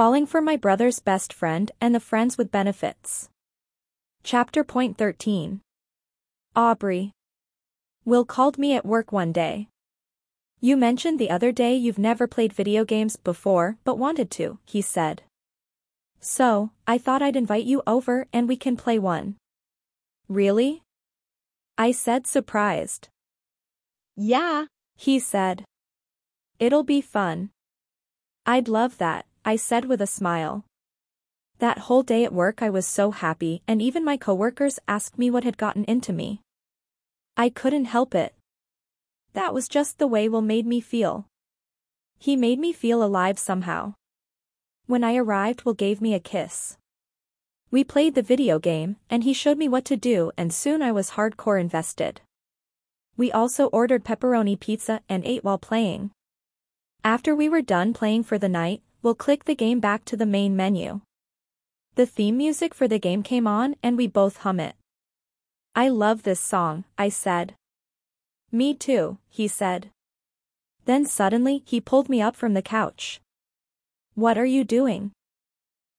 Falling 0.00 0.24
for 0.24 0.40
my 0.40 0.56
brother's 0.56 0.98
best 0.98 1.30
friend 1.30 1.70
and 1.78 1.94
the 1.94 2.00
friends 2.00 2.38
with 2.38 2.50
benefits. 2.50 3.28
Chapter 4.22 4.64
point 4.64 4.96
13. 4.96 5.60
Aubrey. 6.56 7.12
Will 8.06 8.24
called 8.24 8.56
me 8.56 8.74
at 8.74 8.86
work 8.86 9.12
one 9.12 9.30
day. 9.30 9.68
You 10.58 10.78
mentioned 10.78 11.18
the 11.18 11.28
other 11.28 11.52
day 11.52 11.74
you've 11.76 11.98
never 11.98 12.26
played 12.26 12.54
video 12.54 12.82
games 12.82 13.16
before 13.16 13.76
but 13.84 13.98
wanted 13.98 14.30
to, 14.30 14.58
he 14.64 14.80
said. 14.80 15.20
So, 16.18 16.70
I 16.86 16.96
thought 16.96 17.20
I'd 17.20 17.36
invite 17.36 17.66
you 17.66 17.82
over 17.86 18.26
and 18.32 18.48
we 18.48 18.56
can 18.56 18.78
play 18.78 18.98
one. 18.98 19.36
Really? 20.30 20.80
I 21.76 21.92
said 21.92 22.26
surprised. 22.26 23.10
Yeah, 24.16 24.64
He 24.96 25.18
said. 25.18 25.66
It'll 26.58 26.84
be 26.84 27.02
fun. 27.02 27.50
I'd 28.46 28.66
love 28.66 28.96
that, 28.96 29.26
I 29.44 29.56
said 29.56 29.86
with 29.86 30.02
a 30.02 30.06
smile. 30.06 30.64
That 31.60 31.78
whole 31.78 32.02
day 32.02 32.24
at 32.24 32.32
work 32.32 32.62
I 32.62 32.70
was 32.70 32.86
so 32.86 33.10
happy 33.10 33.62
and 33.66 33.80
even 33.80 34.04
my 34.04 34.16
coworkers 34.16 34.78
asked 34.86 35.18
me 35.18 35.30
what 35.30 35.44
had 35.44 35.56
gotten 35.56 35.84
into 35.84 36.12
me. 36.12 36.42
I 37.36 37.48
couldn't 37.48 37.86
help 37.86 38.14
it. 38.14 38.34
That 39.32 39.54
was 39.54 39.68
just 39.68 39.98
the 39.98 40.06
way 40.06 40.28
Will 40.28 40.42
made 40.42 40.66
me 40.66 40.80
feel. 40.80 41.26
He 42.18 42.36
made 42.36 42.58
me 42.58 42.72
feel 42.72 43.02
alive 43.02 43.38
somehow. 43.38 43.94
When 44.86 45.02
I 45.02 45.16
arrived 45.16 45.64
Will 45.64 45.74
gave 45.74 46.00
me 46.00 46.12
a 46.14 46.20
kiss. 46.20 46.76
We 47.70 47.84
played 47.84 48.16
the 48.16 48.22
video 48.22 48.58
game, 48.58 48.96
and 49.08 49.22
he 49.22 49.32
showed 49.32 49.56
me 49.56 49.68
what 49.68 49.84
to 49.86 49.96
do 49.96 50.32
and 50.36 50.52
soon 50.52 50.82
I 50.82 50.92
was 50.92 51.12
hardcore 51.12 51.60
invested. 51.60 52.20
We 53.16 53.30
also 53.30 53.66
ordered 53.66 54.04
pepperoni 54.04 54.58
pizza 54.58 55.00
and 55.08 55.24
ate 55.24 55.44
while 55.44 55.58
playing. 55.58 56.10
After 57.04 57.34
we 57.34 57.48
were 57.48 57.62
done 57.62 57.94
playing 57.94 58.24
for 58.24 58.38
the 58.38 58.48
night, 58.48 58.82
Will 59.02 59.14
click 59.14 59.44
the 59.44 59.54
game 59.54 59.80
back 59.80 60.04
to 60.06 60.16
the 60.16 60.26
main 60.26 60.54
menu. 60.54 61.00
The 61.94 62.06
theme 62.06 62.36
music 62.36 62.74
for 62.74 62.86
the 62.86 62.98
game 62.98 63.22
came 63.22 63.46
on 63.46 63.74
and 63.82 63.96
we 63.96 64.06
both 64.06 64.38
hum 64.38 64.60
it. 64.60 64.76
I 65.74 65.88
love 65.88 66.22
this 66.22 66.40
song, 66.40 66.84
I 66.98 67.08
said. 67.08 67.54
Me 68.52 68.74
too, 68.74 69.18
he 69.28 69.48
said. 69.48 69.90
Then 70.84 71.06
suddenly 71.06 71.62
he 71.64 71.80
pulled 71.80 72.08
me 72.08 72.20
up 72.20 72.36
from 72.36 72.54
the 72.54 72.62
couch. 72.62 73.20
What 74.14 74.36
are 74.36 74.46
you 74.46 74.64
doing? 74.64 75.12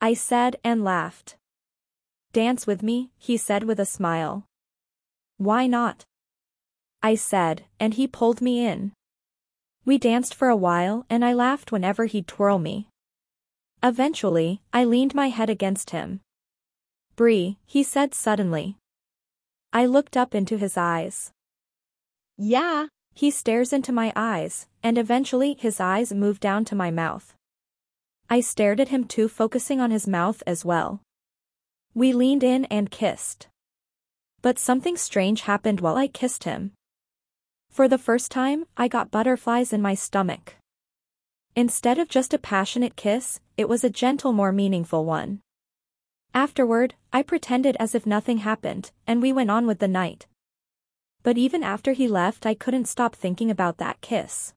I 0.00 0.14
said 0.14 0.56
and 0.62 0.84
laughed. 0.84 1.36
Dance 2.32 2.66
with 2.66 2.82
me, 2.82 3.10
he 3.16 3.36
said 3.36 3.64
with 3.64 3.80
a 3.80 3.86
smile. 3.86 4.44
Why 5.38 5.66
not? 5.66 6.04
I 7.02 7.14
said, 7.14 7.64
and 7.80 7.94
he 7.94 8.06
pulled 8.06 8.40
me 8.40 8.66
in. 8.66 8.92
We 9.84 9.98
danced 9.98 10.34
for 10.34 10.48
a 10.48 10.56
while 10.56 11.04
and 11.10 11.24
I 11.24 11.34
laughed 11.34 11.70
whenever 11.70 12.06
he'd 12.06 12.26
twirl 12.26 12.58
me. 12.58 12.88
Eventually, 13.82 14.62
I 14.72 14.84
leaned 14.84 15.14
my 15.14 15.28
head 15.28 15.50
against 15.50 15.90
him. 15.90 16.20
Bree, 17.16 17.58
he 17.66 17.82
said 17.82 18.14
suddenly. 18.14 18.76
I 19.72 19.86
looked 19.86 20.16
up 20.16 20.34
into 20.34 20.56
his 20.56 20.76
eyes. 20.76 21.32
yeah, 22.38 22.86
He 23.14 23.30
stares 23.30 23.72
into 23.72 23.92
my 23.92 24.12
eyes, 24.16 24.66
and 24.82 24.98
eventually 24.98 25.54
his 25.54 25.78
eyes 25.78 26.12
move 26.12 26.40
down 26.40 26.64
to 26.64 26.74
my 26.74 26.90
mouth. 26.90 27.34
I 28.28 28.40
stared 28.40 28.80
at 28.80 28.88
him 28.88 29.04
too 29.04 29.28
focusing 29.28 29.80
on 29.80 29.92
his 29.92 30.08
mouth 30.08 30.42
as 30.46 30.64
well. 30.64 31.00
We 31.94 32.12
leaned 32.12 32.42
in 32.42 32.64
and 32.66 32.90
kissed. 32.90 33.46
But 34.42 34.58
something 34.58 34.96
strange 34.96 35.42
happened 35.42 35.80
while 35.80 35.96
I 35.96 36.08
kissed 36.08 36.44
him. 36.44 36.72
For 37.74 37.88
the 37.88 37.98
first 37.98 38.30
time, 38.30 38.66
I 38.76 38.86
got 38.86 39.10
butterflies 39.10 39.72
in 39.72 39.82
my 39.82 39.94
stomach. 39.96 40.54
Instead 41.56 41.98
of 41.98 42.08
just 42.08 42.32
a 42.32 42.38
passionate 42.38 42.94
kiss, 42.94 43.40
it 43.56 43.68
was 43.68 43.82
a 43.82 43.90
gentle 43.90 44.32
more 44.32 44.52
meaningful 44.52 45.04
one. 45.04 45.40
Afterward, 46.32 46.94
I 47.12 47.24
pretended 47.24 47.76
as 47.80 47.92
if 47.96 48.06
nothing 48.06 48.38
happened, 48.38 48.92
and 49.08 49.20
we 49.20 49.32
went 49.32 49.50
on 49.50 49.66
with 49.66 49.80
the 49.80 49.88
night. 49.88 50.28
But 51.24 51.36
even 51.36 51.64
after 51.64 51.94
he 51.94 52.06
left 52.06 52.46
I 52.46 52.54
couldn't 52.54 52.86
stop 52.86 53.16
thinking 53.16 53.50
about 53.50 53.78
that 53.78 54.00
kiss. 54.00 54.54